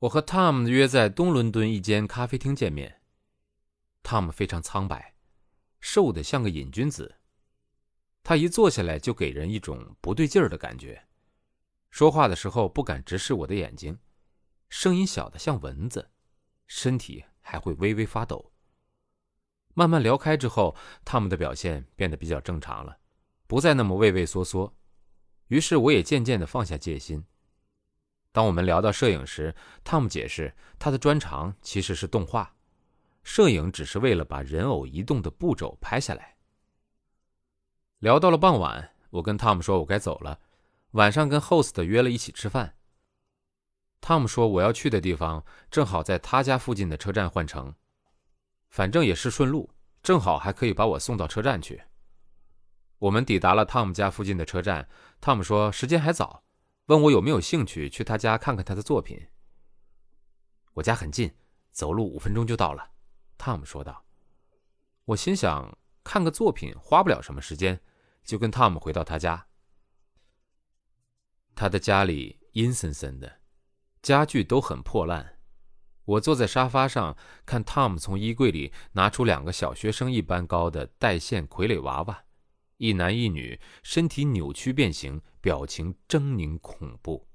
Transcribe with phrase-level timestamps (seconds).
[0.00, 3.00] 我和 Tom 约在东伦敦一间咖啡厅见面。
[4.02, 5.14] Tom 非常苍白，
[5.80, 7.16] 瘦得像个瘾君子。
[8.22, 11.06] 他一坐下来就给人一种不对劲儿的感觉，
[11.90, 13.98] 说话的时候不敢直视我的眼睛，
[14.68, 16.10] 声音小的像蚊子，
[16.66, 18.52] 身体还会微微发抖。
[19.72, 20.76] 慢慢聊开之后
[21.06, 22.98] ，Tom 的表现变得比较正常了，
[23.46, 24.76] 不再那么畏畏缩缩。
[25.48, 27.24] 于是我也渐渐的放下戒心。
[28.36, 32.54] 当我们聊到摄影时，汤姆解释他的专长其实是动画，
[33.22, 36.36] 摄影只是为了把人偶移动的步骤拍下来。
[38.00, 40.38] 聊到了傍晚，我跟汤姆说我该走了，
[40.90, 42.76] 晚上跟 host 约了一起吃饭。
[44.02, 47.74] 汤姆说我要去的地方正好在他家附近的车站换乘，
[48.68, 49.70] 反正也是顺路，
[50.02, 51.84] 正好还可以把我送到车站去。
[52.98, 54.86] 我们抵达了汤姆家附近的车站，
[55.22, 56.42] 汤姆说时间还早。
[56.86, 59.28] 问我有没有兴趣去他家看看他的作品。
[60.74, 61.34] 我家很近，
[61.72, 62.92] 走路五分钟就到了。
[63.36, 64.04] 汤姆说道。
[65.06, 67.80] 我心想，看个作品花不了什么时间，
[68.22, 69.48] 就跟汤姆回到他家。
[71.56, 73.40] 他的家里阴森森的，
[74.02, 75.40] 家具都很破烂。
[76.04, 82.25] 我坐在沙发上，看汤姆从衣柜里拿出两个小学生一般高的带线傀儡娃娃。
[82.78, 87.26] 一男一女，身体扭曲变形，表情狰狞恐怖。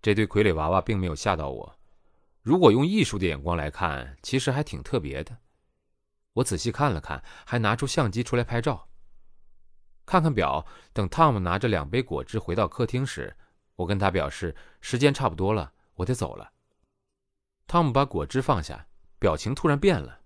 [0.00, 1.78] 这对傀儡娃娃并没有吓到我。
[2.40, 5.36] 如果用艺术的眼光来看，其实还挺特别的。
[6.32, 8.88] 我仔细看了看，还拿出相机出来拍照。
[10.06, 13.36] 看看表，等汤姆拿着两杯果汁回到客厅时，
[13.76, 16.52] 我跟他表示时间差不多了，我得走了。
[17.66, 18.88] 汤姆把果汁放下，
[19.18, 20.22] 表情突然变了：“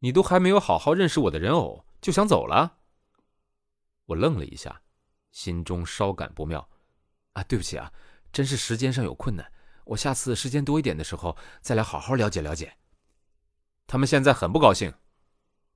[0.00, 2.78] 你都还没有好好认识我的人偶，就想走了？”
[4.06, 4.82] 我愣了一下，
[5.32, 6.68] 心中稍感不妙。
[7.32, 7.92] 啊，对不起啊，
[8.32, 9.50] 真是时间上有困难。
[9.84, 12.76] 我下次时间多一点的时候再来好好了解了解。
[13.86, 14.92] 他们现在很不高兴。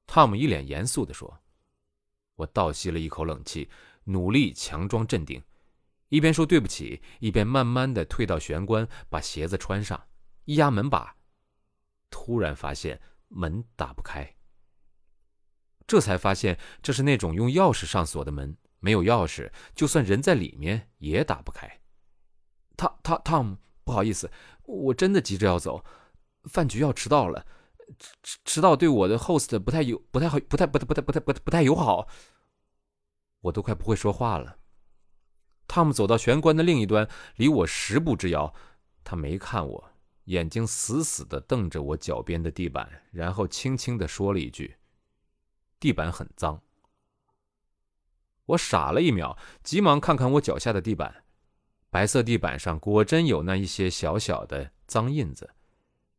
[0.06, 1.40] 汤姆一脸严肃地说。
[2.36, 3.68] 我倒吸了一口冷气，
[4.04, 5.42] 努力强装镇定，
[6.08, 10.00] 一边说对不起，一边慢慢的退到玄关，把鞋子穿上，
[10.44, 11.16] 一压门把，
[12.10, 14.37] 突然发现门打不开。
[15.88, 21.80] 这才发现，这是那种用钥匙上锁的门，没有钥匙，就算人在里面也打不开。
[22.76, 24.30] 汤汤汤姆，不好意思，
[24.66, 25.82] 我真的急着要走，
[26.44, 27.46] 饭局要迟到了，
[28.22, 32.06] 迟迟到对我的 host 不太友不太好，不太不太不太不太不太不太友好。
[33.40, 34.58] 我都快不会说话了。
[35.66, 38.54] 汤姆走到玄关的另一端，离我十步之遥，
[39.04, 39.90] 他没看我，
[40.24, 44.77] 眼睛死死地瞪着我脚边的地板，然后轻轻地说了一句。
[45.80, 46.62] 地板很脏，
[48.46, 51.24] 我傻了一秒，急忙看看我脚下的地板，
[51.90, 55.50] 白色地板上果真有那一些小小的脏印子，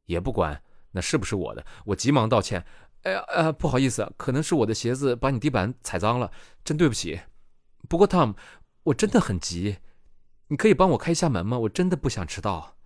[0.05, 2.65] 也不管那是不是我的，我急忙道歉
[3.03, 6.31] ：“哎呀，呃，不好意思，可能是我的鞋子把你地板踩脏了，
[6.63, 7.19] 真对不起。
[7.87, 8.35] 不过，Tom，
[8.83, 9.77] 我真的很急，
[10.47, 11.59] 你可以帮我开一下门吗？
[11.59, 12.77] 我真的不想迟到。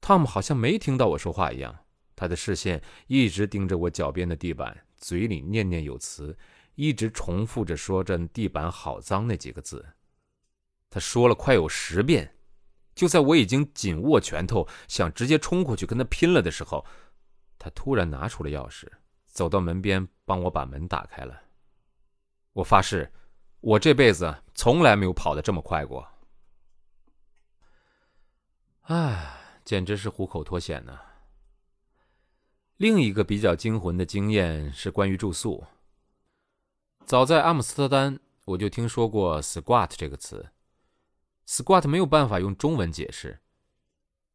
[0.00, 1.80] ”Tom 好像没听到我说话一样，
[2.14, 4.84] 他的视线一直盯着我脚边的地板。
[5.02, 6.38] 嘴里念念有词，
[6.76, 9.84] 一直重复着说着“地板好脏”那几个字。
[10.88, 12.34] 他说了快有十遍。
[12.94, 16.84] 就在我已经紧握拳头，想直接冲过去跟他拼了的时候，
[17.58, 18.86] 他突然拿出了钥匙，
[19.26, 21.42] 走到门边帮我把门打开了。
[22.52, 23.10] 我发誓，
[23.60, 26.06] 我这辈子从来没有跑得这么快过。
[28.82, 30.98] 唉，简直是虎口脱险呢。
[32.82, 35.62] 另一个比较惊魂的经验是关于住宿。
[37.06, 40.48] 早在阿姆斯特丹，我就听说过 “squat” 这个词。
[41.46, 43.38] squat 没有办法用中文解释，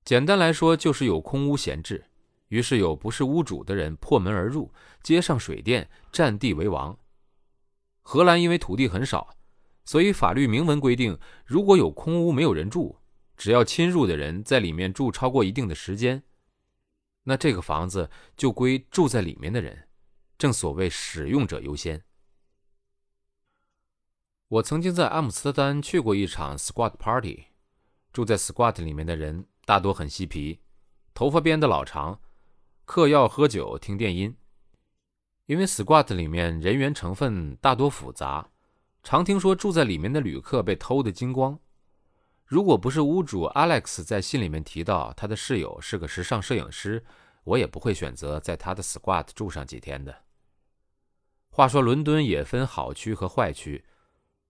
[0.05, 2.05] 简单来说就是有空屋闲置，
[2.47, 4.71] 于是有不是屋主的人破门而入，
[5.03, 6.97] 接上水电，占地为王。
[8.01, 9.35] 荷兰因为土地很少，
[9.83, 12.95] 所以法律明文规定，如果有空屋没有人住，
[13.35, 16.23] 只要侵入的人在里面住超过一定的时间。
[17.29, 19.89] 那这个房子就归住在里面的人，
[20.37, 22.01] 正所谓使用者优先。
[24.47, 27.47] 我曾经在阿姆斯特丹去过一场 squat party，
[28.13, 30.61] 住在 squat 里面的人大多很嬉皮，
[31.13, 32.21] 头发编得老长，
[32.85, 34.33] 嗑药喝酒听电音。
[35.47, 38.49] 因为 squat 里面人员成分大多复杂，
[39.03, 41.59] 常听说住在里面的旅客被偷得精光。
[42.47, 47.03] 如果不是屋主 Alex 在信里面提到他的室友是个时尚摄影师，
[47.43, 50.23] 我也不会选择在他的 squat 住上几天的。
[51.49, 53.83] 话说，伦敦也分好区和坏区，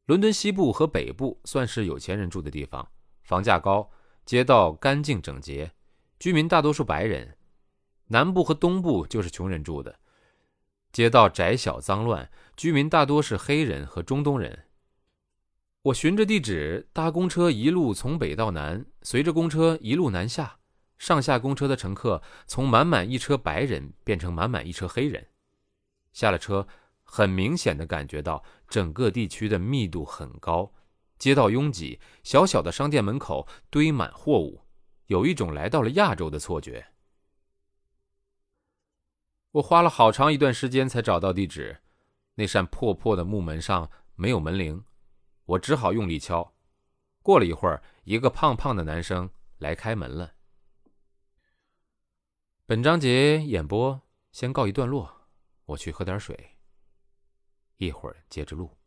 [0.05, 2.88] 伦敦西部和北部算是有钱人住的地方，
[3.23, 3.89] 房价高，
[4.25, 5.71] 街道干净整洁，
[6.19, 7.35] 居民大多数白人，
[8.09, 9.97] 南部和东部就是穷人住的。
[10.91, 14.66] 街道窄小脏乱，居民大多是黑人和中东人。
[15.88, 20.60] 我循着地址搭公车，一路从北到南，随着公车一路南下。
[20.98, 25.25] 上下公车的乘客从满满一车白人变成满满一车黑人。
[26.12, 26.68] 下了车，
[27.04, 30.74] 很明显的感觉到整个地区的密度很高，
[31.18, 34.63] 街道拥挤，小小的商店门口堆满货物，
[35.06, 36.88] 有一种来到了亚洲的错觉。
[39.51, 41.78] 我花了好长一段时间才找到地址，
[42.36, 44.84] 那扇破破的木门上没有门铃，
[45.47, 46.53] 我只好用力敲。
[47.21, 50.35] 过了一会儿，一个胖胖的男生来开门了。
[52.65, 54.01] 本章节演播
[54.31, 55.29] 先告一段落，
[55.65, 56.57] 我去喝点水，
[57.77, 58.77] 一会儿接着录。